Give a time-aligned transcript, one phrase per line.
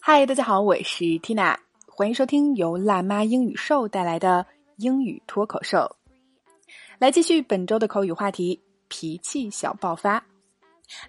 [0.00, 1.56] 嗨，大家好，我是 Tina，
[1.88, 5.96] 欢迎收听由辣妈英语秀带来的英语脱口秀。
[6.98, 10.24] 来继续本周的口语话题：脾气小爆发。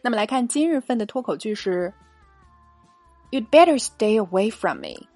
[0.02, 1.94] 那么来看今日份的脱口句是：
[3.30, 5.08] You'd better stay away from me.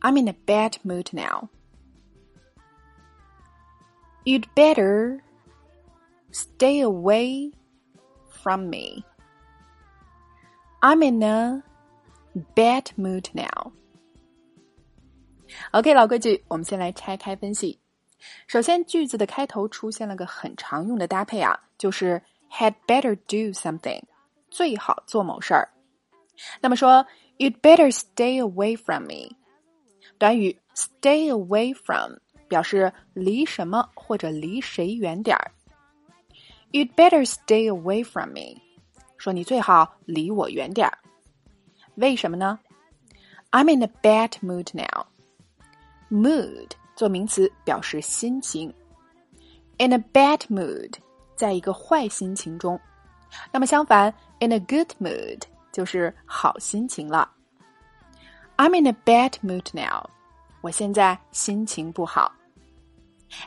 [0.00, 1.48] I'm in a bad mood now.
[4.24, 5.20] You'd better
[6.30, 7.52] stay away
[8.28, 9.02] from me.
[10.80, 11.62] I'm in a
[12.55, 13.71] bad mood now.
[15.71, 17.79] OK，老规矩，我们先来拆开分析。
[18.47, 24.01] 首先，句子的开头出现了个很常用的搭配啊，就是 had better do something，
[24.49, 25.69] 最好做某事儿。
[26.61, 27.05] 那么说
[27.37, 29.35] ，you'd better stay away from me。
[30.17, 32.13] 短语 stay away from
[32.47, 35.51] 表示离什么或者离谁远点儿。
[36.71, 38.61] You'd better stay away from me。
[39.17, 40.97] 说你最好离我远点儿，
[41.95, 42.59] 为什么呢
[43.51, 45.05] ？I'm in a bad mood now.
[46.09, 48.73] Mood 做名词表示心情
[49.77, 50.93] ，in a bad mood
[51.35, 52.79] 在一个坏心情中。
[53.51, 57.29] 那么相反，in a good mood 就是好心情了。
[58.57, 60.07] I'm in a bad mood now.
[60.61, 62.31] 我现在心情不好。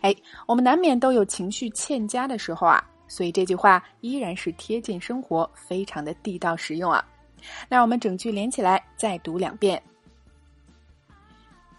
[0.03, 0.15] 哎，
[0.47, 2.85] 我们难免都有情绪欠佳的时候啊。
[3.09, 7.07] 所以这句话依然是贴近生活，非常的地道实用啊。
[7.70, 9.82] 那我们整句连起来再读两遍。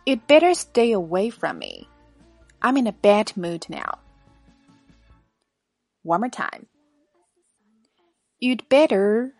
[0.05, 1.87] You'd better stay away from me.
[2.61, 3.99] I'm in a bad mood now.
[6.03, 6.67] One more time.
[8.41, 9.35] You'd better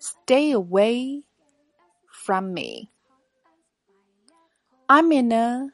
[0.00, 1.24] stay away
[2.24, 2.90] from me.
[4.88, 5.68] I'm in a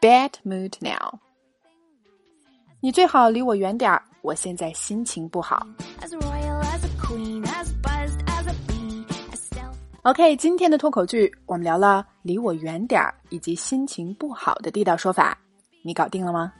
[0.00, 1.20] bad mood now.
[2.80, 5.64] 你最好离我远点儿，我现在心情不好。
[10.05, 15.35] OK，今天的脱口剧我们聊了离我远点儿以及心情不好的地道说法，
[15.81, 16.53] 你搞定了吗？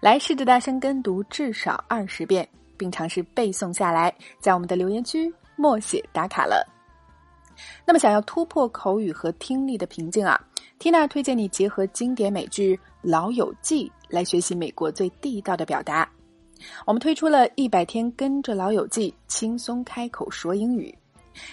[0.00, 4.10] 来试着大声跟读至少二十遍，并尝试背诵下来，
[4.40, 6.66] 在我们的留言区默写打卡了。
[7.84, 10.40] 那么，想要突破口语和听力的瓶颈啊
[10.78, 13.86] ，Tina 推荐你结合经典美剧《老友记》。
[14.08, 16.10] 来学习美国最地道的表达，
[16.86, 20.94] 我们推出了一百天跟着老友记轻松开口说英语，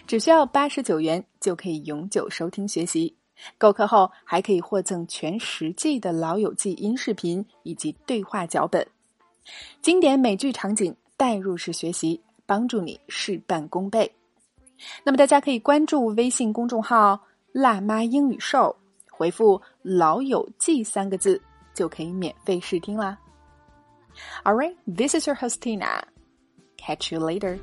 [0.08, 3.16] 只需要八十九元就可以永久收听学习。
[3.58, 8.86] 购课后还可以获赠全十季的老友记音视频以及对话脚本，
[9.82, 14.12] 经典美剧场景代入式学习，帮助你事半功倍。
[15.04, 17.20] 那么大家可以关注微信公众号
[17.52, 18.76] “辣妈英语秀”，
[19.10, 21.42] 回复“老友记”三个字。
[21.72, 23.18] 就可以免费试听啦。
[24.44, 26.02] All right, this is your host Tina.
[26.76, 27.58] Catch you later.